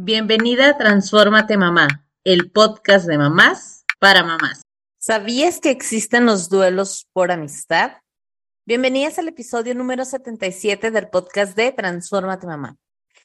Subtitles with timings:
[0.00, 4.62] Bienvenida a Transfórmate Mamá, el podcast de mamás para mamás.
[4.96, 7.94] ¿Sabías que existen los duelos por amistad?
[8.64, 12.76] Bienvenidas al episodio número 77 del podcast de Transfórmate Mamá.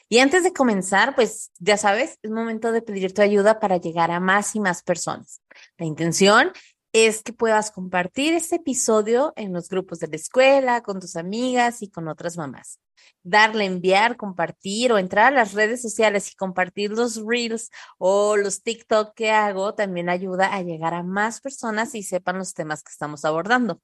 [0.09, 4.10] Y antes de comenzar, pues ya sabes, es momento de pedir tu ayuda para llegar
[4.10, 5.44] a más y más personas.
[5.78, 6.54] La intención
[6.92, 11.84] es que puedas compartir este episodio en los grupos de la escuela, con tus amigas
[11.84, 12.80] y con otras mamás
[13.23, 18.63] darle, enviar, compartir o entrar a las redes sociales y compartir los reels o los
[18.63, 22.91] TikTok que hago también ayuda a llegar a más personas y sepan los temas que
[22.91, 23.81] estamos abordando.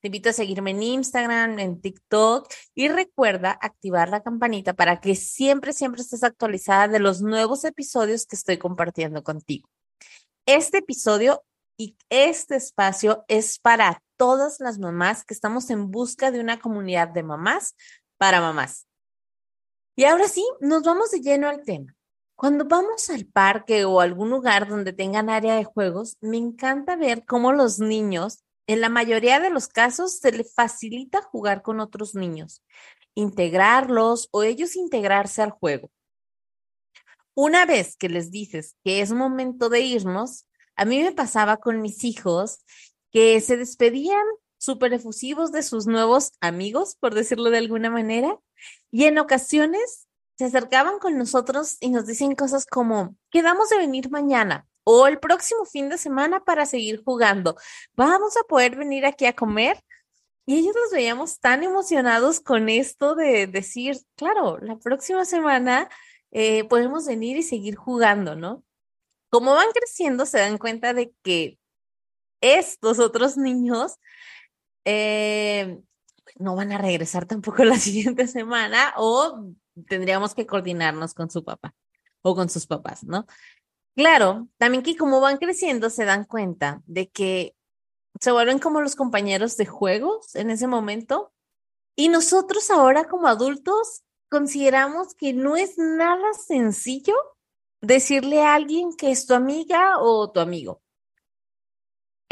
[0.00, 5.14] Te invito a seguirme en Instagram, en TikTok y recuerda activar la campanita para que
[5.14, 9.68] siempre, siempre estés actualizada de los nuevos episodios que estoy compartiendo contigo.
[10.46, 11.42] Este episodio
[11.76, 17.08] y este espacio es para todas las mamás que estamos en busca de una comunidad
[17.08, 17.74] de mamás
[18.18, 18.86] para mamás.
[19.96, 21.94] Y ahora sí, nos vamos de lleno al tema.
[22.36, 27.24] Cuando vamos al parque o algún lugar donde tengan área de juegos, me encanta ver
[27.24, 32.14] cómo los niños, en la mayoría de los casos, se les facilita jugar con otros
[32.14, 32.64] niños,
[33.14, 35.90] integrarlos o ellos integrarse al juego.
[37.34, 41.80] Una vez que les dices que es momento de irnos, a mí me pasaba con
[41.80, 42.64] mis hijos
[43.12, 44.24] que se despedían
[44.64, 48.38] súper efusivos de sus nuevos amigos, por decirlo de alguna manera,
[48.90, 54.10] y en ocasiones se acercaban con nosotros y nos dicen cosas como, quedamos de venir
[54.10, 57.56] mañana o el próximo fin de semana para seguir jugando.
[57.94, 59.82] Vamos a poder venir aquí a comer.
[60.46, 65.88] Y ellos nos veíamos tan emocionados con esto de decir, claro, la próxima semana
[66.32, 68.62] eh, podemos venir y seguir jugando, ¿no?
[69.30, 71.58] Como van creciendo, se dan cuenta de que
[72.42, 73.94] estos otros niños
[74.84, 75.80] eh,
[76.36, 79.54] no van a regresar tampoco la siguiente semana o
[79.88, 81.74] tendríamos que coordinarnos con su papá
[82.22, 83.26] o con sus papás, ¿no?
[83.96, 87.54] Claro, también que como van creciendo se dan cuenta de que
[88.20, 91.32] se vuelven como los compañeros de juegos en ese momento
[91.96, 97.14] y nosotros ahora como adultos consideramos que no es nada sencillo
[97.80, 100.82] decirle a alguien que es tu amiga o tu amigo.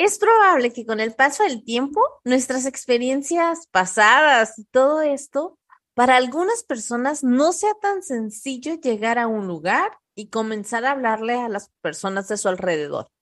[0.05, 5.61] Es probable que con el paso del tiempo, nuestras experiencias pasadas y todo esto,
[5.95, 11.35] para algunas personas no sea tan sencillo llegar a un lugar y comenzar a hablarle
[11.35, 13.13] a las personas de su alrededor.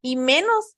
[0.00, 0.76] Y menos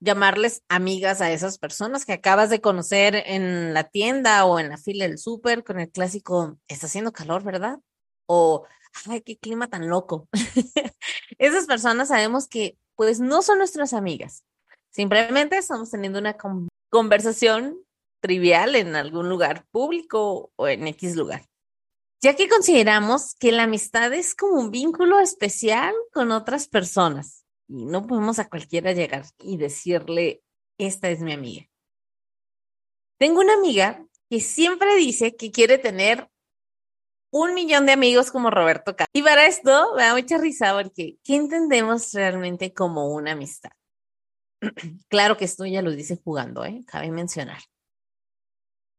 [0.00, 4.76] llamarles amigas a esas personas que acabas de conocer en la tienda o en la
[4.76, 7.78] fila del súper con el clásico, está haciendo calor, ¿verdad?
[8.26, 8.66] O,
[9.08, 10.28] ay, qué clima tan loco.
[11.38, 14.42] esas personas sabemos que pues no son nuestras amigas.
[14.94, 16.36] Simplemente estamos teniendo una
[16.88, 17.84] conversación
[18.22, 21.44] trivial en algún lugar público o en X lugar.
[22.22, 27.86] Ya que consideramos que la amistad es como un vínculo especial con otras personas y
[27.86, 30.44] no podemos a cualquiera llegar y decirle,
[30.78, 31.66] esta es mi amiga.
[33.18, 36.30] Tengo una amiga que siempre dice que quiere tener
[37.32, 39.10] un millón de amigos como Roberto Carlos.
[39.12, 43.72] Y para esto me da mucha risa porque ¿qué entendemos realmente como una amistad?
[45.08, 46.84] claro que esto ya lo dice jugando, ¿eh?
[46.86, 47.62] cabe mencionar.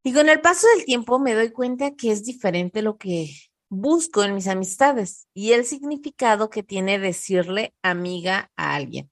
[0.04, 3.32] Y con el paso del tiempo me doy cuenta que es diferente lo que
[3.70, 9.12] busco en mis amistades y el significado que tiene decirle amiga a alguien.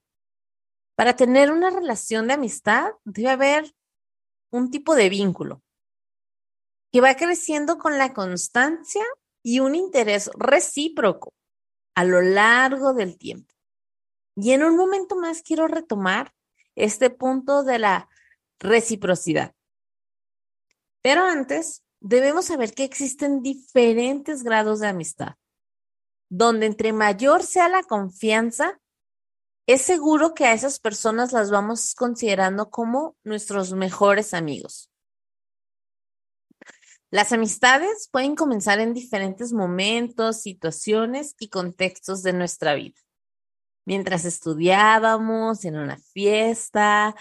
[0.96, 3.74] Para tener una relación de amistad debe haber
[4.52, 5.62] un tipo de vínculo
[6.92, 9.04] que va creciendo con la constancia
[9.42, 11.34] y un interés recíproco
[11.96, 13.52] a lo largo del tiempo.
[14.36, 16.33] Y en un momento más quiero retomar
[16.76, 18.08] este punto de la
[18.58, 19.54] reciprocidad.
[21.02, 25.34] Pero antes, debemos saber que existen diferentes grados de amistad,
[26.30, 28.80] donde entre mayor sea la confianza,
[29.66, 34.90] es seguro que a esas personas las vamos considerando como nuestros mejores amigos.
[37.10, 43.03] Las amistades pueden comenzar en diferentes momentos, situaciones y contextos de nuestra vida
[43.84, 47.14] mientras estudiábamos, en una fiesta,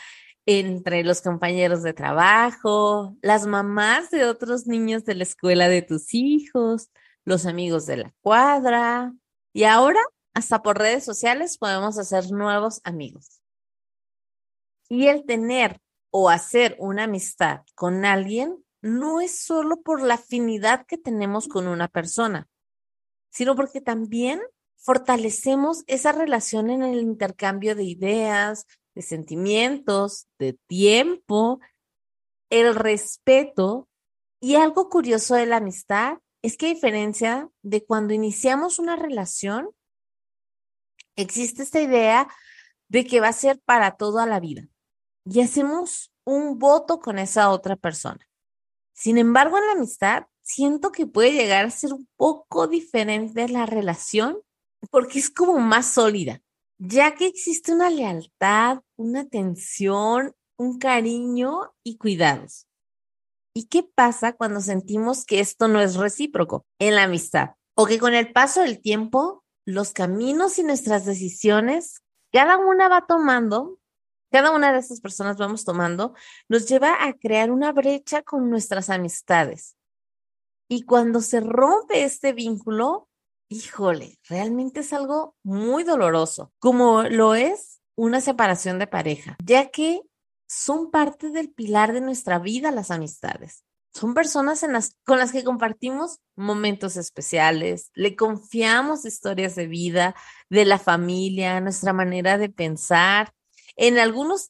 [0.46, 6.14] entre los compañeros de trabajo, las mamás de otros niños de la escuela de tus
[6.14, 6.90] hijos,
[7.26, 9.14] los amigos de la cuadra.
[9.54, 10.02] Y ahora,
[10.34, 13.42] hasta por redes sociales, podemos hacer nuevos amigos.
[14.90, 15.80] Y el tener
[16.12, 21.68] o hacer una amistad con alguien no es solo por la afinidad que tenemos con
[21.68, 22.50] una persona,
[23.32, 24.42] sino porque también
[24.84, 31.60] fortalecemos esa relación en el intercambio de ideas, de sentimientos, de tiempo,
[32.50, 33.88] el respeto
[34.42, 39.70] y algo curioso de la amistad es que a diferencia de cuando iniciamos una relación,
[41.16, 42.28] existe esta idea
[42.90, 44.68] de que va a ser para toda la vida
[45.26, 48.28] y hacemos un voto con esa otra persona.
[48.92, 53.66] Sin embargo, en la amistad, siento que puede llegar a ser un poco diferente la
[53.66, 54.38] relación
[54.90, 56.42] porque es como más sólida,
[56.78, 62.68] ya que existe una lealtad, una atención, un cariño y cuidados.
[63.56, 67.52] ¿Y qué pasa cuando sentimos que esto no es recíproco en la amistad?
[67.76, 73.06] O que con el paso del tiempo, los caminos y nuestras decisiones, cada una va
[73.06, 73.80] tomando,
[74.32, 76.16] cada una de esas personas vamos tomando,
[76.50, 79.76] nos lleva a crear una brecha con nuestras amistades.
[80.68, 83.08] Y cuando se rompe este vínculo,
[83.54, 90.02] híjole, realmente es algo muy doloroso, como lo es una separación de pareja, ya que
[90.48, 93.64] son parte del pilar de nuestra vida las amistades.
[93.94, 94.66] Son personas
[95.06, 100.16] con las que compartimos momentos especiales, le confiamos historias de vida,
[100.50, 103.34] de la familia, nuestra manera de pensar.
[103.76, 104.50] En algunos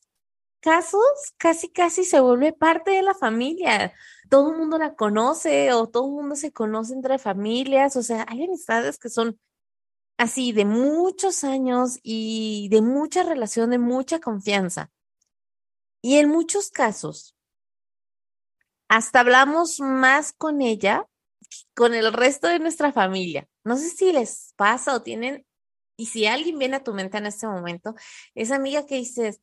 [0.64, 1.04] casos,
[1.38, 3.94] casi, casi se vuelve parte de la familia.
[4.30, 7.96] Todo el mundo la conoce o todo el mundo se conoce entre familias.
[7.98, 9.38] O sea, hay amistades que son
[10.18, 14.90] así de muchos años y de mucha relación, de mucha confianza.
[16.02, 17.36] Y en muchos casos,
[18.88, 21.08] hasta hablamos más con ella,
[21.76, 23.50] con el resto de nuestra familia.
[23.66, 25.46] No sé si les pasa o tienen,
[25.98, 27.96] y si alguien viene a tu mente en este momento,
[28.34, 29.42] esa amiga que dices,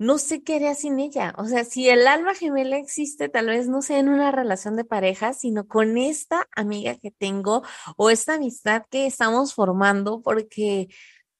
[0.00, 1.34] no sé qué haría sin ella.
[1.36, 4.86] O sea, si el alma gemela existe, tal vez no sea en una relación de
[4.86, 7.62] pareja, sino con esta amiga que tengo
[7.98, 10.88] o esta amistad que estamos formando, porque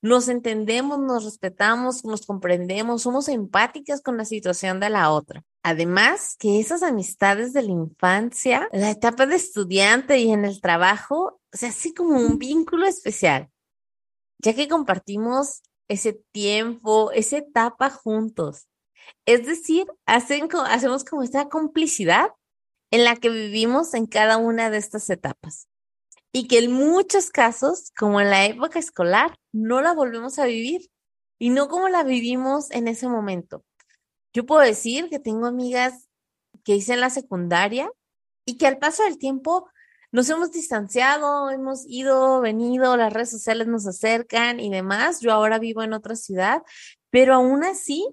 [0.02, 5.42] nos entendemos, nos respetamos, nos comprendemos, somos empáticas con la situación de la otra.
[5.62, 11.40] Además, que esas amistades de la infancia, la etapa de estudiante y en el trabajo,
[11.50, 13.48] se hace como un vínculo especial,
[14.38, 18.68] ya que compartimos ese tiempo, esa etapa juntos.
[19.26, 22.30] Es decir, hacemos como esta complicidad
[22.92, 25.68] en la que vivimos en cada una de estas etapas
[26.32, 30.88] y que en muchos casos, como en la época escolar, no la volvemos a vivir
[31.40, 33.64] y no como la vivimos en ese momento.
[34.32, 36.08] Yo puedo decir que tengo amigas
[36.62, 37.90] que hice en la secundaria
[38.46, 39.68] y que al paso del tiempo
[40.12, 45.20] nos hemos distanciado, hemos ido, venido, las redes sociales nos acercan y demás.
[45.20, 46.62] Yo ahora vivo en otra ciudad,
[47.10, 48.06] pero aún así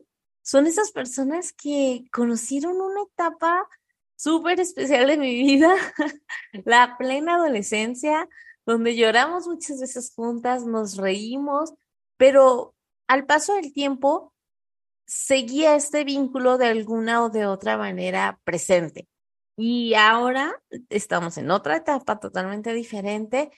[0.43, 3.67] son esas personas que conocieron una etapa
[4.15, 5.75] súper especial de mi vida,
[6.65, 8.27] la plena adolescencia,
[8.65, 11.73] donde lloramos muchas veces juntas, nos reímos,
[12.17, 12.75] pero
[13.07, 14.33] al paso del tiempo
[15.05, 19.07] seguía este vínculo de alguna o de otra manera presente.
[19.57, 23.49] Y ahora estamos en otra etapa totalmente diferente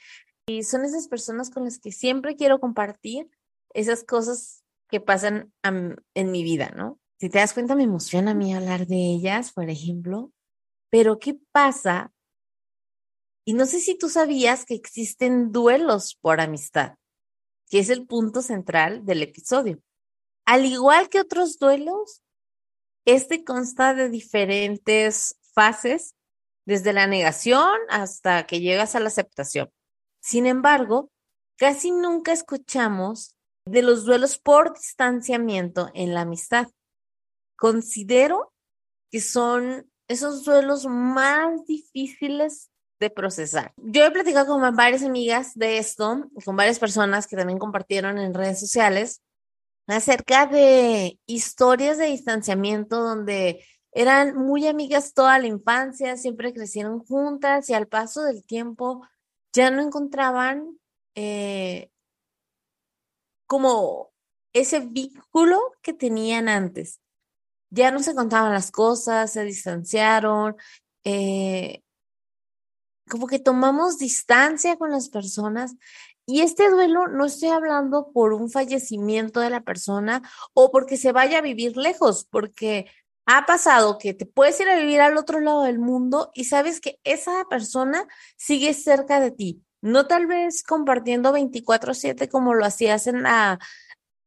[0.48, 3.30] y son esas personas con las que siempre quiero compartir
[3.74, 7.00] esas cosas que pasan en mi vida, ¿no?
[7.20, 10.32] Si te das cuenta, me emociona a mí hablar de ellas, por ejemplo,
[10.90, 12.14] pero ¿qué pasa?
[13.46, 16.96] Y no sé si tú sabías que existen duelos por amistad,
[17.70, 19.82] que es el punto central del episodio.
[20.46, 22.24] Al igual que otros duelos,
[23.06, 26.16] este consta de diferentes fases,
[26.66, 29.72] desde la negación hasta que llegas a la aceptación.
[30.22, 31.12] Sin embargo,
[31.58, 33.36] casi nunca escuchamos
[33.66, 36.68] de los duelos por distanciamiento en la amistad.
[37.56, 38.54] Considero
[39.12, 42.70] que son esos duelos más difíciles
[43.00, 43.74] de procesar.
[43.78, 48.34] Yo he platicado con varias amigas de esto, con varias personas que también compartieron en
[48.34, 49.22] redes sociales,
[49.88, 57.70] acerca de historias de distanciamiento donde eran muy amigas toda la infancia, siempre crecieron juntas
[57.70, 59.08] y al paso del tiempo
[59.54, 60.80] ya no encontraban
[61.16, 61.90] eh,
[63.48, 64.12] como
[64.54, 67.00] ese vínculo que tenían antes
[67.70, 70.56] ya no se contaban las cosas, se distanciaron,
[71.04, 71.84] eh,
[73.10, 75.76] como que tomamos distancia con las personas.
[76.26, 80.22] Y este duelo no estoy hablando por un fallecimiento de la persona
[80.54, 82.86] o porque se vaya a vivir lejos, porque
[83.32, 86.82] ha pasado que te puedes ir a vivir al otro lado del mundo y sabes
[86.82, 88.08] que esa persona
[88.38, 89.64] sigue cerca de ti.
[89.82, 93.60] No tal vez compartiendo 24/7 como lo hacías en la,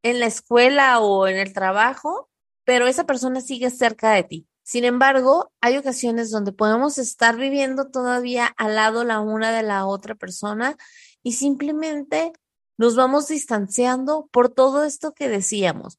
[0.04, 2.30] en la escuela o en el trabajo,
[2.62, 4.47] pero esa persona sigue cerca de ti.
[4.62, 9.85] Sin embargo, hay ocasiones donde podemos estar viviendo todavía al lado la una de la
[9.85, 10.76] otra persona
[11.25, 12.32] y simplemente
[12.78, 15.99] nos vamos distanciando por todo esto que decíamos.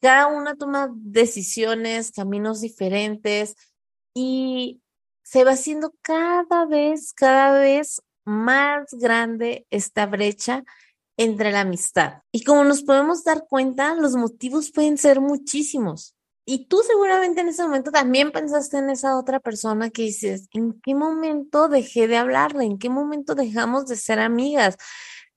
[0.00, 3.54] Cada una toma decisiones, caminos diferentes
[4.14, 4.80] y
[5.22, 10.64] se va haciendo cada vez, cada vez más grande esta brecha
[11.16, 12.22] entre la amistad.
[12.32, 16.14] Y como nos podemos dar cuenta, los motivos pueden ser muchísimos.
[16.48, 20.80] Y tú seguramente en ese momento también pensaste en esa otra persona que dices, ¿en
[20.80, 22.64] qué momento dejé de hablarle?
[22.64, 24.76] ¿En qué momento dejamos de ser amigas?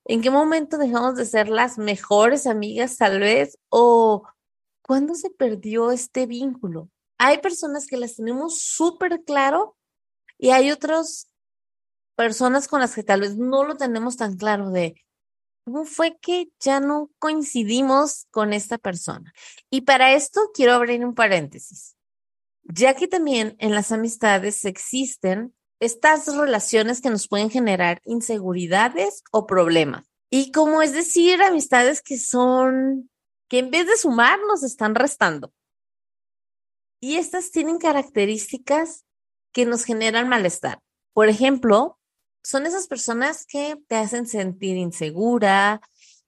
[0.05, 3.57] ¿En qué momento dejamos de ser las mejores amigas tal vez?
[3.69, 4.23] ¿O
[4.89, 6.89] cuándo se perdió este vínculo?
[7.19, 9.77] Hay personas que las tenemos súper claro
[10.39, 11.29] y hay otras
[12.15, 14.95] personas con las que tal vez no lo tenemos tan claro de,
[15.63, 19.31] ¿Cómo fue que ya no coincidimos con esta persona?
[19.69, 21.95] Y para esto quiero abrir un paréntesis,
[22.63, 29.45] ya que también en las amistades existen estas relaciones que nos pueden generar inseguridades o
[29.45, 30.07] problemas.
[30.31, 33.11] Y como es decir, amistades que son,
[33.49, 35.51] que en vez de sumar, nos están restando.
[37.01, 39.05] Y estas tienen características
[39.51, 40.81] que nos generan malestar.
[41.13, 41.99] Por ejemplo,
[42.43, 45.81] son esas personas que te hacen sentir insegura,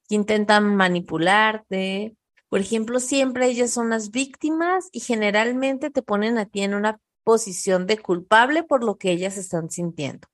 [0.10, 2.18] que intentan manipularte.
[2.50, 7.00] Por ejemplo, siempre ellas son las víctimas y generalmente te ponen a ti en una
[7.24, 10.28] posición de culpable por lo que ellas están sintiendo.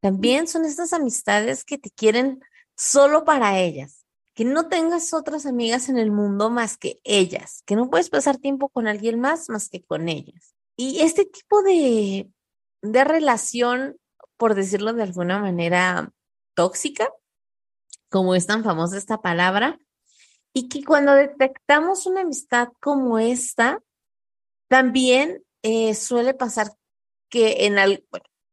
[0.00, 2.40] También son estas amistades que te quieren
[2.76, 4.05] solo para ellas,
[4.36, 8.36] que no tengas otras amigas en el mundo más que ellas, que no puedes pasar
[8.36, 10.54] tiempo con alguien más más que con ellas.
[10.76, 12.30] Y este tipo de,
[12.82, 13.96] de relación
[14.36, 16.12] por decirlo de alguna manera,
[16.54, 17.10] tóxica,
[18.10, 19.78] como es tan famosa esta palabra,
[20.52, 23.82] y que cuando detectamos una amistad como esta,
[24.68, 26.72] también eh, suele pasar
[27.28, 27.76] que en,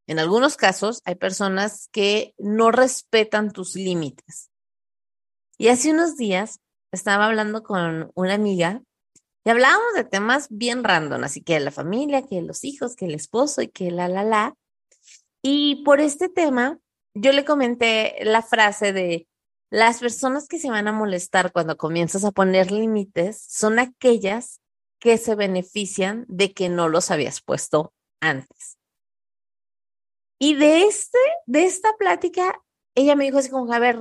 [0.07, 4.49] en algunos casos hay personas que no respetan tus límites.
[5.57, 6.59] Y hace unos días
[6.91, 8.81] estaba hablando con una amiga
[9.45, 13.15] y hablábamos de temas bien random, así que la familia, que los hijos, que el
[13.15, 14.55] esposo y que la, la, la.
[15.41, 16.79] Y por este tema,
[17.13, 19.27] yo le comenté la frase de
[19.69, 24.61] las personas que se van a molestar cuando comienzas a poner límites son aquellas
[24.99, 28.77] que se benefician de que no los habías puesto antes.
[30.39, 32.61] Y de este, de esta plática,
[32.95, 33.99] ella me dijo así como, a ver,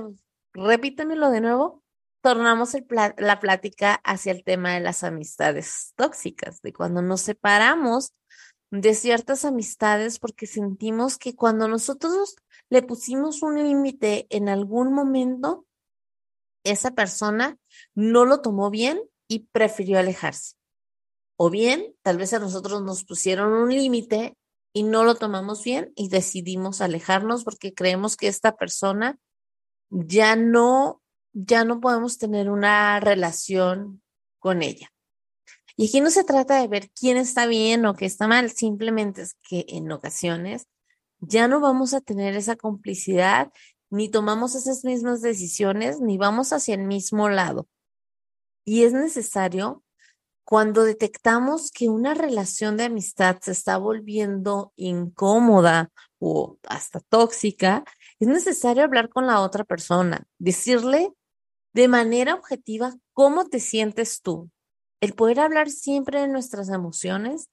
[0.53, 1.83] repítemelo de nuevo.
[2.21, 2.73] Tornamos
[3.17, 8.13] la plática hacia el tema de las amistades tóxicas, de cuando nos separamos
[8.71, 12.35] de ciertas amistades porque sentimos que cuando nosotros
[12.69, 15.65] le pusimos un límite en algún momento,
[16.63, 17.57] esa persona
[17.93, 20.55] no lo tomó bien y prefirió alejarse.
[21.37, 24.37] O bien, tal vez a nosotros nos pusieron un límite
[24.73, 29.19] y no lo tomamos bien y decidimos alejarnos porque creemos que esta persona
[29.93, 31.01] ya no,
[31.33, 34.01] ya no podemos tener una relación
[34.39, 34.91] con ella.
[35.75, 39.21] Y aquí no se trata de ver quién está bien o qué está mal, simplemente
[39.21, 40.67] es que en ocasiones
[41.19, 43.51] ya no vamos a tener esa complicidad,
[43.89, 47.67] ni tomamos esas mismas decisiones, ni vamos hacia el mismo lado.
[48.65, 49.83] Y es necesario
[50.43, 57.83] cuando detectamos que una relación de amistad se está volviendo incómoda o hasta tóxica,
[58.23, 61.13] es necesario hablar con la otra persona, decirle
[61.73, 64.49] de manera objetiva cómo te sientes tú,
[65.01, 67.49] el poder hablar siempre de nuestras emociones,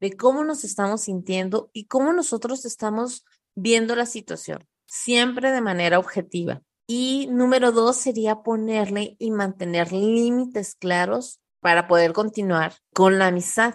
[0.00, 5.98] de cómo nos estamos sintiendo y cómo nosotros estamos viendo la situación, siempre de manera
[5.98, 6.62] objetiva.
[6.86, 13.74] Y número dos sería ponerle y mantener límites claros para poder continuar con la amistad.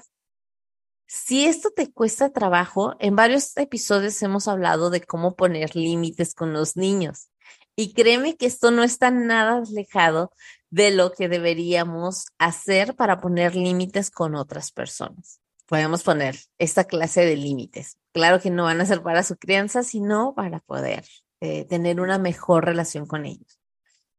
[1.13, 6.53] Si esto te cuesta trabajo, en varios episodios hemos hablado de cómo poner límites con
[6.53, 7.27] los niños.
[7.75, 10.32] Y créeme que esto no está nada alejado
[10.70, 15.41] de lo que deberíamos hacer para poner límites con otras personas.
[15.65, 17.98] Podemos poner esta clase de límites.
[18.13, 21.03] Claro que no van a ser para su crianza, sino para poder
[21.41, 23.60] eh, tener una mejor relación con ellos.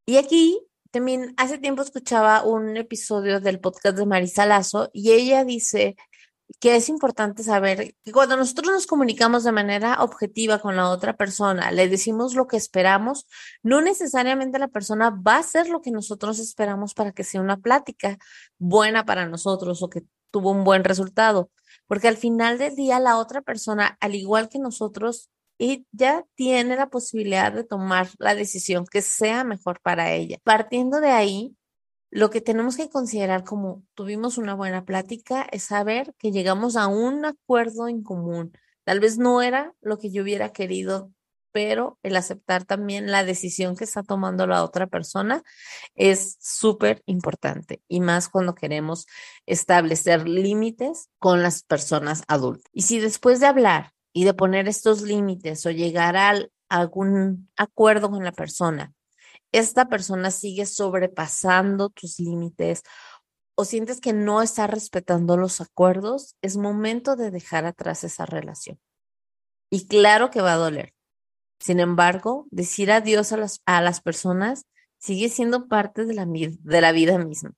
[0.04, 5.42] Y aquí también hace tiempo escuchaba un episodio del podcast de Marisa Lazo y ella
[5.42, 5.96] dice
[6.60, 11.16] que es importante saber que cuando nosotros nos comunicamos de manera objetiva con la otra
[11.16, 13.26] persona, le decimos lo que esperamos,
[13.62, 17.56] no necesariamente la persona va a hacer lo que nosotros esperamos para que sea una
[17.56, 18.18] plática
[18.58, 21.50] buena para nosotros o que tuvo un buen resultado,
[21.86, 25.30] porque al final del día la otra persona, al igual que nosotros,
[25.92, 30.38] ya tiene la posibilidad de tomar la decisión que sea mejor para ella.
[30.42, 31.56] Partiendo de ahí,
[32.12, 36.86] lo que tenemos que considerar como tuvimos una buena plática es saber que llegamos a
[36.86, 38.52] un acuerdo en común.
[38.84, 41.10] Tal vez no era lo que yo hubiera querido
[41.52, 45.42] pero el aceptar también la decisión que está tomando la otra persona
[45.94, 49.06] es súper importante y más cuando queremos
[49.46, 52.70] establecer límites con las personas adultas.
[52.72, 56.34] Y si después de hablar y de poner estos límites o llegar a
[56.68, 58.92] algún acuerdo con la persona,
[59.52, 62.82] esta persona sigue sobrepasando tus límites
[63.54, 68.80] o sientes que no está respetando los acuerdos, es momento de dejar atrás esa relación.
[69.70, 70.94] Y claro que va a doler.
[71.60, 74.66] Sin embargo, decir adiós a las, a las personas
[74.98, 77.52] sigue siendo parte de la, de la vida misma.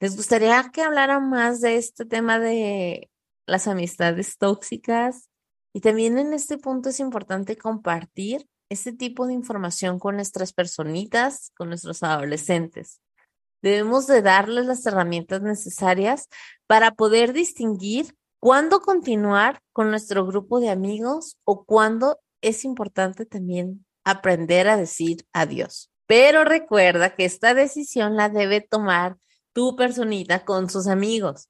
[0.00, 3.10] ¿Les gustaría que hablara más de este tema de
[3.46, 5.28] las amistades tóxicas?
[5.72, 11.52] Y también en este punto es importante compartir este tipo de información con nuestras personitas,
[11.56, 13.00] con nuestros adolescentes.
[13.60, 16.28] Debemos de darles las herramientas necesarias
[16.66, 23.84] para poder distinguir cuándo continuar con nuestro grupo de amigos o cuándo es importante también
[24.04, 25.90] aprender a decir adiós.
[26.06, 29.18] Pero recuerda que esta decisión la debe tomar
[29.52, 31.48] tu personita con sus amigos.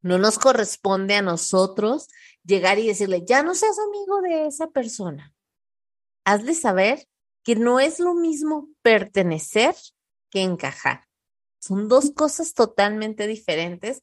[0.00, 2.08] No nos corresponde a nosotros
[2.44, 5.34] llegar y decirle, ya no seas amigo de esa persona
[6.28, 7.08] hazle saber
[7.42, 9.74] que no es lo mismo pertenecer
[10.30, 11.04] que encajar.
[11.58, 14.02] Son dos cosas totalmente diferentes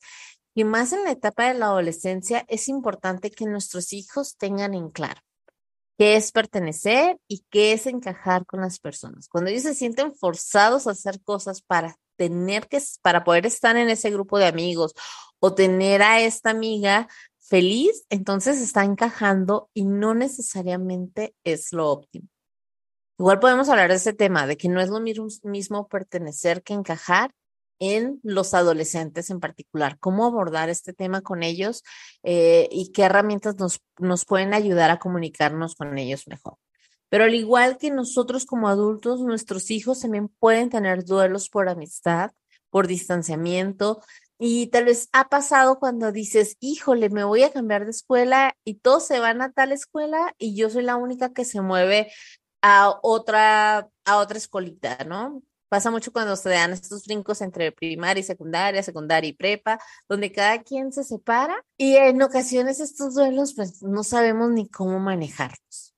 [0.56, 4.90] y más en la etapa de la adolescencia es importante que nuestros hijos tengan en
[4.90, 5.22] claro
[5.98, 9.30] qué es pertenecer y qué es encajar con las personas.
[9.30, 13.90] Cuando ellos se sienten forzados a hacer cosas para tener que, para poder estar en
[13.90, 14.94] ese grupo de amigos
[15.40, 17.08] o tener a esta amiga
[17.48, 22.28] feliz, entonces está encajando y no necesariamente es lo óptimo.
[23.18, 27.32] Igual podemos hablar de ese tema, de que no es lo mismo pertenecer que encajar
[27.80, 31.84] en los adolescentes en particular, cómo abordar este tema con ellos
[32.24, 36.58] eh, y qué herramientas nos, nos pueden ayudar a comunicarnos con ellos mejor.
[37.10, 42.32] Pero al igual que nosotros como adultos, nuestros hijos también pueden tener duelos por amistad,
[42.70, 44.02] por distanciamiento,
[44.38, 48.76] y tal vez ha pasado cuando dices, híjole, me voy a cambiar de escuela y
[48.76, 52.12] todos se van a tal escuela y yo soy la única que se mueve
[52.62, 55.42] a otra, a otra escolita, ¿no?
[55.70, 60.32] Pasa mucho cuando se dan estos brincos entre primaria y secundaria, secundaria y prepa, donde
[60.32, 65.96] cada quien se separa y en ocasiones estos duelos pues no sabemos ni cómo manejarlos.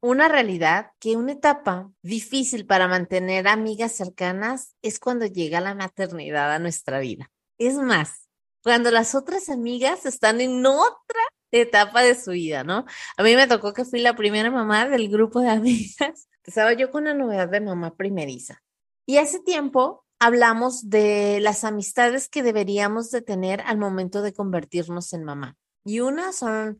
[0.00, 6.52] Una realidad que una etapa difícil para mantener amigas cercanas es cuando llega la maternidad
[6.52, 7.30] a nuestra vida.
[7.58, 8.28] Es más,
[8.62, 12.84] cuando las otras amigas están en otra etapa de su vida, ¿no?
[13.16, 16.28] A mí me tocó que fui la primera mamá del grupo de amigas.
[16.44, 18.62] Estaba yo con la novedad de mamá primeriza.
[19.06, 25.12] Y hace tiempo hablamos de las amistades que deberíamos de tener al momento de convertirnos
[25.12, 25.56] en mamá.
[25.84, 26.78] Y una son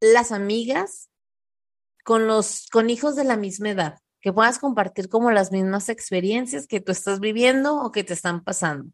[0.00, 1.10] las amigas
[2.04, 6.66] con los con hijos de la misma edad, que puedas compartir como las mismas experiencias
[6.66, 8.92] que tú estás viviendo o que te están pasando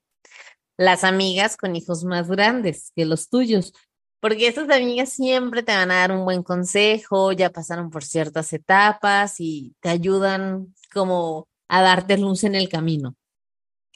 [0.81, 3.75] las amigas con hijos más grandes que los tuyos,
[4.19, 8.51] porque estas amigas siempre te van a dar un buen consejo, ya pasaron por ciertas
[8.55, 13.15] etapas y te ayudan como a darte luz en el camino.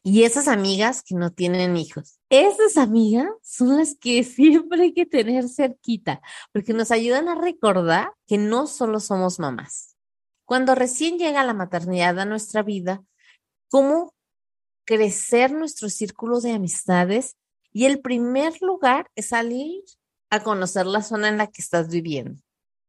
[0.02, 5.06] Y esas amigas que no tienen hijos, esas amigas son las que siempre hay que
[5.06, 6.20] tener cerquita,
[6.52, 9.96] porque nos ayudan a recordar que no solo somos mamás.
[10.44, 13.02] Cuando recién llega la maternidad a nuestra vida,
[13.70, 14.12] ¿cómo
[14.84, 17.36] crecer nuestro círculo de amistades
[17.72, 19.82] y el primer lugar es salir
[20.30, 22.40] a conocer la zona en la que estás viviendo.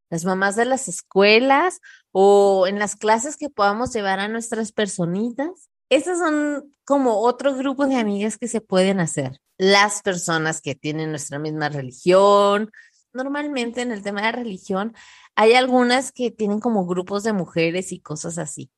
[0.10, 1.82] Las mamás de las escuelas
[2.12, 5.70] o en las clases que podamos llevar a nuestras personitas.
[5.90, 9.40] Esas son como otro grupo de amigas que se pueden hacer.
[9.58, 12.72] Las personas que tienen nuestra misma religión.
[13.14, 14.94] Normalmente en el tema de religión
[15.36, 18.70] hay algunas que tienen como grupos de mujeres y cosas así.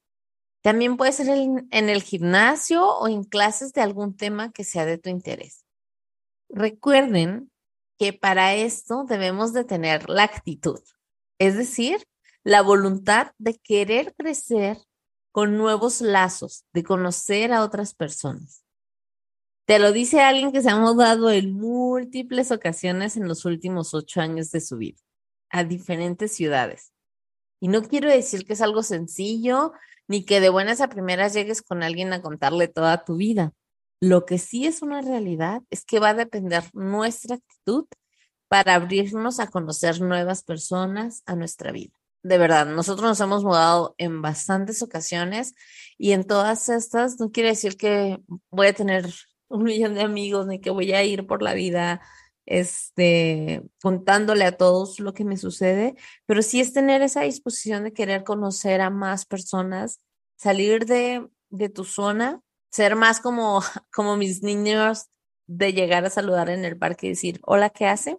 [0.67, 4.97] También puede ser en, el gimnasio o en clases de algún tema que sea de
[4.97, 5.63] tu interés.
[6.49, 7.49] Recuerden
[7.97, 10.81] que para esto debemos de tener la actitud,
[11.39, 12.05] es decir,
[12.43, 14.77] la voluntad de querer crecer
[15.31, 18.65] con nuevos lazos, de conocer a otras personas.
[19.63, 24.19] Te lo dice alguien que se ha mudado en múltiples ocasiones en los últimos ocho
[24.19, 24.99] años de su vida,
[25.49, 26.91] a diferentes ciudades.
[27.59, 29.73] Y no quiero decir que es algo sencillo,
[30.07, 33.53] ni que de buenas a primeras llegues con alguien a contarle toda tu vida.
[33.99, 37.85] Lo que sí es una realidad es que va a depender nuestra actitud
[38.47, 41.93] para abrirnos a conocer nuevas personas a nuestra vida.
[42.23, 45.53] De verdad, nosotros nos hemos mudado en bastantes ocasiones
[45.97, 49.11] y en todas estas no quiere decir que voy a tener
[49.49, 52.01] un millón de amigos ni que voy a ir por la vida
[52.47, 57.93] este, contándole a todos lo que me sucede, pero sí es tener esa disposición de
[57.93, 59.99] querer conocer a más personas,
[60.37, 63.61] salir de, de tu zona, ser más como,
[63.93, 65.07] como mis niños
[65.47, 68.17] de llegar a saludar en el parque y decir, hola, ¿qué hace?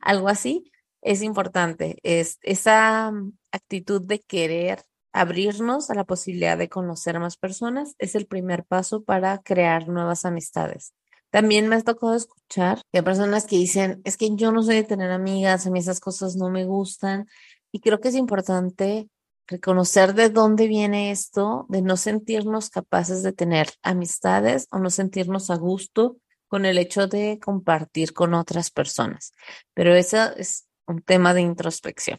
[0.00, 0.70] Algo así
[1.02, 1.98] es importante.
[2.02, 7.94] Es esa mm, actitud de querer abrirnos a la posibilidad de conocer a más personas
[7.98, 10.94] es el primer paso para crear nuevas amistades.
[11.30, 14.76] También me ha tocado escuchar que hay personas que dicen, es que yo no soy
[14.76, 17.28] de tener amigas, a mí esas cosas no me gustan.
[17.72, 19.08] Y creo que es importante
[19.46, 25.50] reconocer de dónde viene esto, de no sentirnos capaces de tener amistades o no sentirnos
[25.50, 26.16] a gusto
[26.48, 29.32] con el hecho de compartir con otras personas.
[29.74, 32.18] Pero eso es un tema de introspección.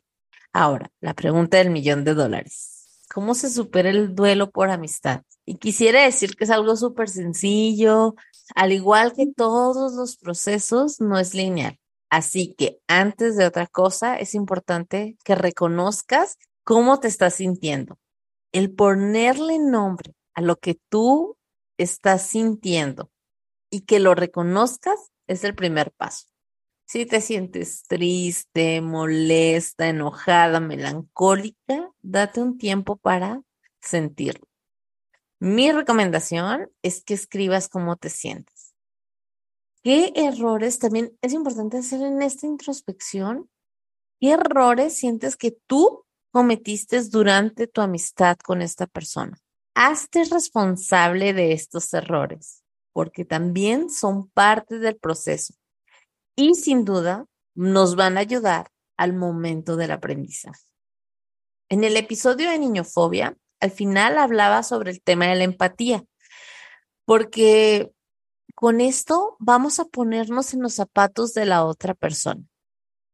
[0.54, 2.81] Ahora, la pregunta del millón de dólares.
[3.14, 5.24] ¿Cómo se supera el duelo por amistad?
[5.46, 8.16] Y quisiera decir que es algo súper sencillo,
[8.56, 11.78] al igual que todos los procesos, no es lineal.
[12.10, 18.00] Así que antes de otra cosa, es importante que reconozcas cómo te estás sintiendo.
[18.54, 21.38] El ponerle nombre a lo que tú
[21.78, 23.12] estás sintiendo
[23.70, 26.31] y que lo reconozcas es el primer paso.
[26.92, 33.44] Si te sientes triste, molesta, enojada, melancólica, date un tiempo para
[33.80, 34.46] sentirlo.
[35.40, 38.76] Mi recomendación es que escribas cómo te sientes.
[39.82, 43.50] ¿Qué errores también es importante hacer en esta introspección?
[44.20, 49.38] ¿Qué errores sientes que tú cometiste durante tu amistad con esta persona?
[49.76, 55.54] Hazte responsable de estos errores, porque también son parte del proceso
[56.36, 60.64] y sin duda nos van a ayudar al momento del aprendizaje.
[61.70, 66.04] En el episodio de niñofobia, al final hablaba sobre el tema de la empatía,
[67.06, 67.92] porque
[68.56, 72.44] con esto vamos a ponernos en los zapatos de la otra persona.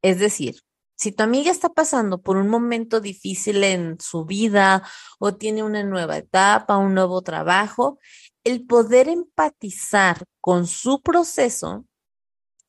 [0.01, 0.61] Es decir,
[0.95, 4.83] si tu amiga está pasando por un momento difícil en su vida
[5.19, 7.99] o tiene una nueva etapa, un nuevo trabajo,
[8.43, 11.85] el poder empatizar con su proceso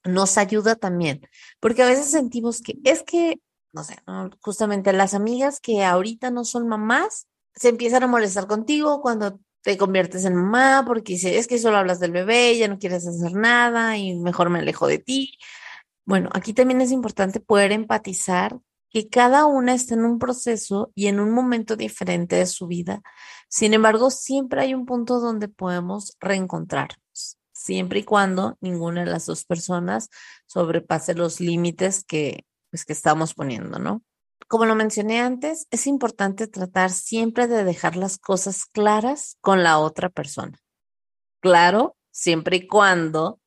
[0.04, 1.20] nos ayuda también,
[1.60, 3.40] porque a veces sentimos que es que,
[3.72, 3.96] no sé,
[4.40, 9.76] justamente las amigas que ahorita no son mamás, se empiezan a molestar contigo cuando te
[9.76, 13.32] conviertes en mamá, porque dice, es que solo hablas del bebé, ya no quieres hacer
[13.32, 15.36] nada y mejor me alejo de ti.
[16.04, 18.58] Bueno, aquí también es importante poder empatizar
[18.90, 23.02] que cada una está en un proceso y en un momento diferente de su vida.
[23.48, 26.90] Sin embargo, siempre hay un punto donde podemos reencontrar
[27.68, 30.08] siempre y cuando ninguna de las dos personas
[30.46, 34.02] sobrepase los límites que, pues, que estamos poniendo, ¿no?
[34.46, 39.78] Como lo mencioné antes, es importante tratar siempre de dejar las cosas claras con la
[39.78, 40.58] otra persona.
[41.40, 43.38] Claro, siempre y cuando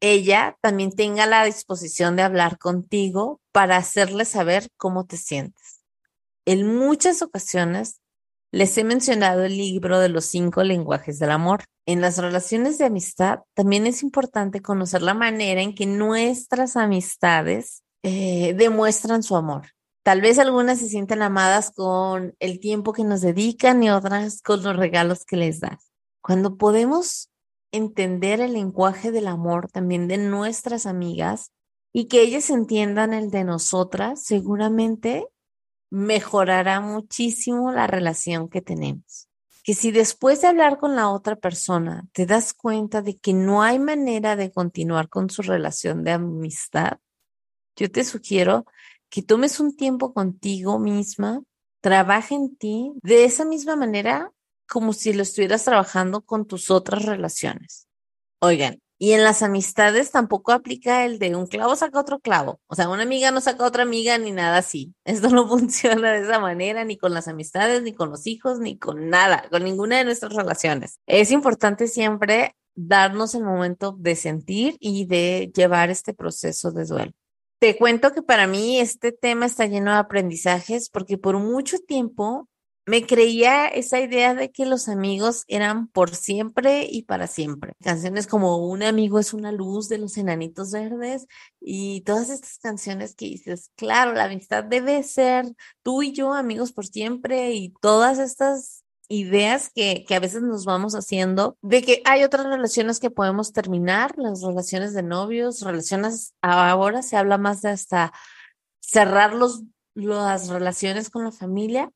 [0.00, 5.82] ella también tenga la disposición de hablar contigo para hacerle saber cómo te sientes.
[6.44, 8.02] En muchas ocasiones
[8.54, 11.64] les he mencionado el libro de los cinco lenguajes del amor.
[11.86, 17.82] En las relaciones de amistad también es importante conocer la manera en que nuestras amistades
[18.04, 19.70] eh, demuestran su amor.
[20.04, 24.62] Tal vez algunas se sienten amadas con el tiempo que nos dedican y otras con
[24.62, 25.90] los regalos que les das.
[26.22, 27.30] Cuando podemos
[27.72, 31.50] entender el lenguaje del amor también de nuestras amigas
[31.92, 35.26] y que ellas entiendan el de nosotras, seguramente
[35.94, 39.28] mejorará muchísimo la relación que tenemos.
[39.62, 43.62] Que si después de hablar con la otra persona te das cuenta de que no
[43.62, 46.98] hay manera de continuar con su relación de amistad,
[47.76, 48.66] yo te sugiero
[49.08, 51.42] que tomes un tiempo contigo misma,
[51.80, 54.32] trabaja en ti de esa misma manera
[54.68, 57.86] como si lo estuvieras trabajando con tus otras relaciones.
[58.40, 62.58] Oigan, y en las amistades tampoco aplica el de un clavo saca otro clavo.
[62.68, 64.94] O sea, una amiga no saca otra amiga ni nada así.
[65.04, 68.78] Esto no funciona de esa manera, ni con las amistades, ni con los hijos, ni
[68.78, 71.00] con nada, con ninguna de nuestras relaciones.
[71.04, 77.12] Es importante siempre darnos el momento de sentir y de llevar este proceso de duelo.
[77.58, 82.48] Te cuento que para mí este tema está lleno de aprendizajes porque por mucho tiempo
[82.86, 87.74] me creía esa idea de que los amigos eran por siempre y para siempre.
[87.82, 91.26] Canciones como Un amigo es una luz de los enanitos verdes
[91.60, 95.46] y todas estas canciones que dices, claro, la amistad debe ser
[95.82, 100.64] tú y yo amigos por siempre y todas estas ideas que, que a veces nos
[100.64, 106.34] vamos haciendo de que hay otras relaciones que podemos terminar, las relaciones de novios, relaciones,
[106.42, 108.12] ahora se habla más de hasta
[108.80, 109.62] cerrar los,
[109.94, 111.90] las relaciones con la familia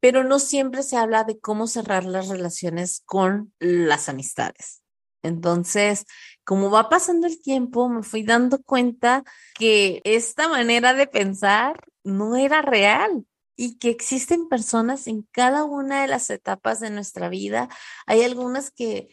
[0.00, 4.82] pero no siempre se habla de cómo cerrar las relaciones con las amistades.
[5.22, 6.04] Entonces,
[6.44, 12.36] como va pasando el tiempo, me fui dando cuenta que esta manera de pensar no
[12.36, 17.68] era real y que existen personas en cada una de las etapas de nuestra vida.
[18.06, 19.08] Hay algunas que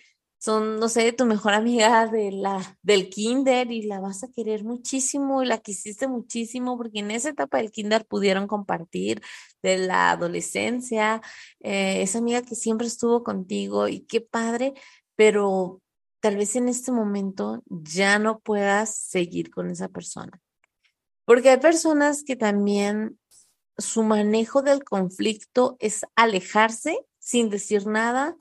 [0.46, 4.64] son, no sé, tu mejor amiga de la, del kinder y la vas a querer
[4.64, 9.24] muchísimo y la quisiste muchísimo porque en esa etapa del kinder pudieron compartir
[9.64, 11.24] de la adolescencia,
[11.62, 14.76] eh, esa amiga que siempre estuvo contigo y qué padre,
[15.16, 15.82] pero
[16.20, 20.40] tal vez en este momento ya no puedas seguir con esa persona.
[21.26, 23.18] Porque hay personas que también
[23.80, 28.38] su manejo del conflicto es alejarse sin decir nada,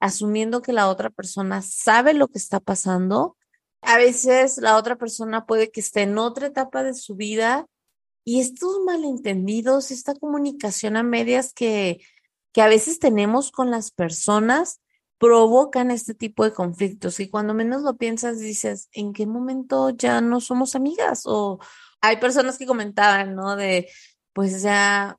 [0.00, 3.36] asumiendo que la otra persona sabe lo que está pasando.
[3.80, 7.66] A veces la otra persona puede que esté en otra etapa de su vida
[8.24, 12.00] y estos malentendidos, esta comunicación a medias que,
[12.52, 14.80] que a veces tenemos con las personas,
[15.18, 20.20] provocan este tipo de conflictos y cuando menos lo piensas dices, ¿en qué momento ya
[20.20, 21.22] no somos amigas?
[21.26, 21.60] O
[22.00, 23.54] hay personas que comentaban, ¿no?
[23.54, 23.88] De,
[24.32, 25.16] pues ya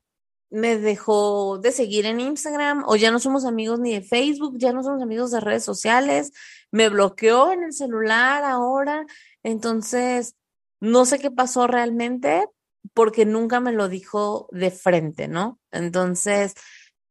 [0.54, 4.72] me dejó de seguir en Instagram o ya no somos amigos ni de Facebook, ya
[4.72, 6.32] no somos amigos de redes sociales,
[6.70, 9.04] me bloqueó en el celular ahora,
[9.42, 10.36] entonces
[10.80, 12.46] no sé qué pasó realmente
[12.92, 15.58] porque nunca me lo dijo de frente, ¿no?
[15.72, 16.54] Entonces,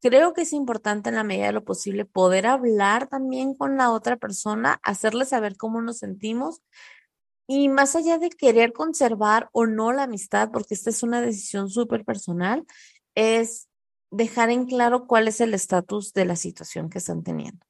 [0.02, 3.92] creo que es importante en la medida de lo posible poder hablar también con la
[3.92, 6.62] otra persona, hacerle saber cómo nos sentimos
[7.48, 11.70] y más allá de querer conservar o no la amistad, porque esta es una decisión
[11.70, 12.66] súper personal,
[13.15, 13.67] es
[14.12, 17.65] dejar en claro cuál es el estatus de la situación que están teniendo.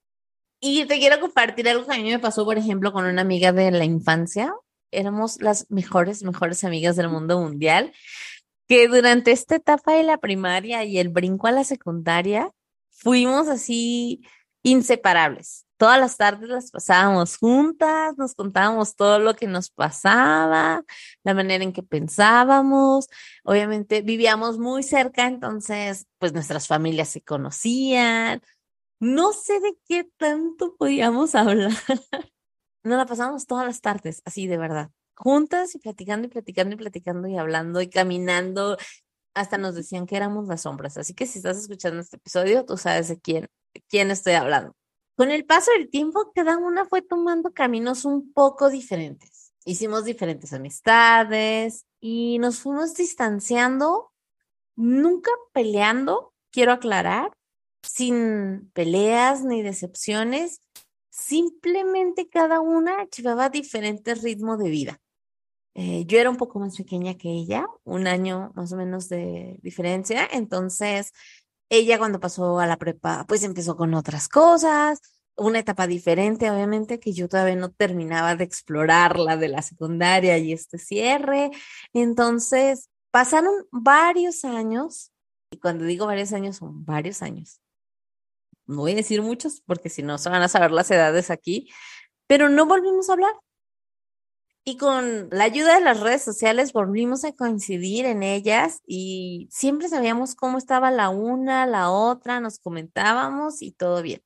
[0.59, 3.51] Y te quiero compartir algo que a mí me pasó, por ejemplo, con una amiga
[3.51, 4.53] de la infancia.
[4.91, 7.93] Éramos las mejores, mejores amigas del mundo mundial,
[8.67, 12.49] que durante esta etapa de la primaria y el brinco a la secundaria,
[12.89, 14.21] fuimos así
[14.63, 15.62] inseparables.
[15.83, 20.81] Todas las tardes las pasábamos juntas, nos contábamos todo lo que nos pasaba,
[21.25, 23.09] la manera en que pensábamos.
[23.43, 28.41] Obviamente vivíamos muy cerca, entonces pues nuestras familias se conocían.
[29.01, 31.73] No sé de qué tanto podíamos hablar.
[32.83, 36.77] Nos la pasábamos todas las tardes, así de verdad, juntas y platicando y platicando y
[36.77, 38.77] platicando y hablando y caminando.
[39.33, 40.97] Hasta nos decían que éramos las sombras.
[40.97, 43.49] Así que si estás escuchando este episodio, tú sabes de quién,
[43.89, 44.73] quién estoy hablando.
[45.15, 49.53] Con el paso del tiempo, cada una fue tomando caminos un poco diferentes.
[49.63, 54.11] Hicimos diferentes amistades y nos fuimos distanciando,
[54.75, 57.31] nunca peleando, quiero aclarar,
[57.83, 60.61] sin peleas ni decepciones,
[61.09, 64.99] simplemente cada una llevaba diferente ritmo de vida.
[65.75, 69.59] Eh, yo era un poco más pequeña que ella, un año más o menos de
[69.61, 71.13] diferencia, entonces
[71.69, 75.01] ella cuando pasó a la prepa, pues empezó con otras cosas,
[75.35, 80.37] una etapa diferente, obviamente, que yo todavía no terminaba de explorar la de la secundaria
[80.37, 81.51] y este cierre.
[81.93, 85.11] Entonces, pasaron varios años,
[85.51, 87.61] y cuando digo varios años, son varios años.
[88.65, 91.69] No voy a decir muchos, porque si no se van a saber las edades aquí,
[92.27, 93.33] pero no volvimos a hablar.
[94.65, 99.89] Y con la ayuda de las redes sociales volvimos a coincidir en ellas y siempre
[99.89, 104.21] sabíamos cómo estaba la una, la otra, nos comentábamos y todo bien.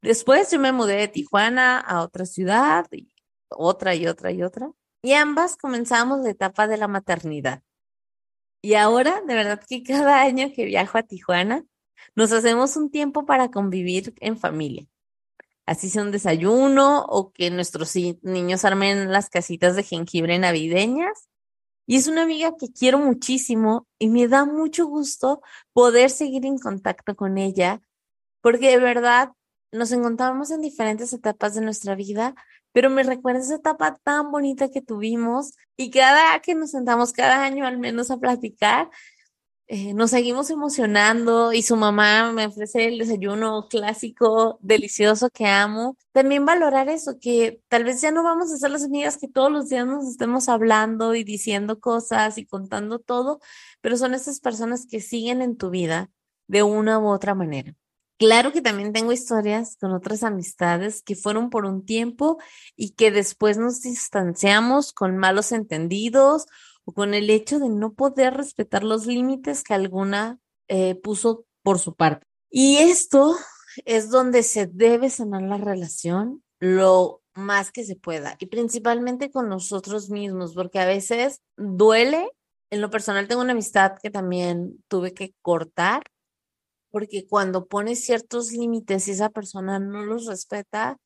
[0.00, 3.12] Después yo me mudé de Tijuana a otra ciudad, y
[3.50, 4.70] otra y otra y otra,
[5.02, 7.62] y ambas comenzamos la etapa de la maternidad.
[8.62, 11.64] Y ahora, de verdad que cada año que viajo a Tijuana,
[12.14, 14.86] nos hacemos un tiempo para convivir en familia
[15.66, 21.28] así sea un desayuno o que nuestros niños armen las casitas de jengibre navideñas.
[21.86, 25.42] Y es una amiga que quiero muchísimo y me da mucho gusto
[25.72, 27.80] poder seguir en contacto con ella,
[28.40, 29.32] porque de verdad
[29.72, 32.34] nos encontramos en diferentes etapas de nuestra vida,
[32.72, 37.42] pero me recuerda esa etapa tan bonita que tuvimos y cada que nos sentamos cada
[37.44, 38.90] año al menos a platicar,
[39.72, 45.96] eh, nos seguimos emocionando y su mamá me ofrece el desayuno clásico, delicioso que amo.
[46.10, 49.52] También valorar eso, que tal vez ya no vamos a ser las amigas que todos
[49.52, 53.38] los días nos estemos hablando y diciendo cosas y contando todo,
[53.80, 56.10] pero son esas personas que siguen en tu vida
[56.48, 57.76] de una u otra manera.
[58.18, 62.38] Claro que también tengo historias con otras amistades que fueron por un tiempo
[62.74, 66.46] y que después nos distanciamos con malos entendidos
[66.92, 71.94] con el hecho de no poder respetar los límites que alguna eh, puso por su
[71.94, 72.26] parte.
[72.50, 73.36] Y esto
[73.84, 79.48] es donde se debe sanar la relación lo más que se pueda y principalmente con
[79.48, 82.28] nosotros mismos, porque a veces duele.
[82.70, 86.04] En lo personal tengo una amistad que también tuve que cortar
[86.90, 90.98] porque cuando pones ciertos límites y esa persona no los respeta,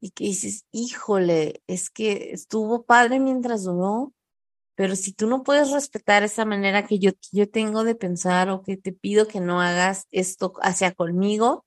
[0.00, 4.12] y que dices, híjole, es que estuvo padre mientras duró,
[4.76, 8.62] pero si tú no puedes respetar esa manera que yo, yo tengo de pensar o
[8.62, 11.64] que te pido que no hagas esto hacia conmigo,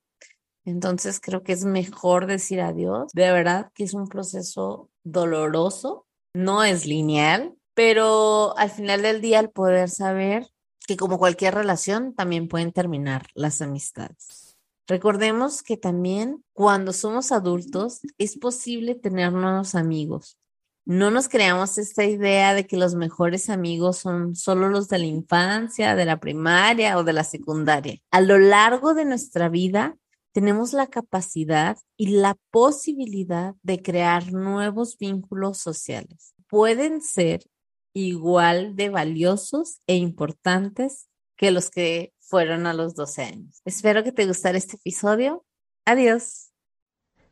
[0.64, 3.12] entonces creo que es mejor decir adiós.
[3.14, 9.40] De verdad que es un proceso doloroso, no es lineal, pero al final del día
[9.40, 10.48] el poder saber
[10.86, 14.58] que como cualquier relación también pueden terminar las amistades.
[14.88, 20.39] Recordemos que también cuando somos adultos es posible tener nuevos amigos.
[20.90, 25.06] No nos creamos esta idea de que los mejores amigos son solo los de la
[25.06, 28.00] infancia, de la primaria o de la secundaria.
[28.10, 30.00] A lo largo de nuestra vida
[30.32, 36.34] tenemos la capacidad y la posibilidad de crear nuevos vínculos sociales.
[36.48, 37.46] Pueden ser
[37.94, 43.62] igual de valiosos e importantes que los que fueron a los 12 años.
[43.64, 45.46] Espero que te gustara este episodio.
[45.86, 46.49] Adiós.